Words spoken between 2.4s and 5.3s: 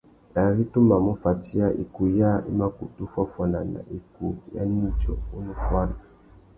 i mà kutu fuáffuana nà ikūh nà nidjô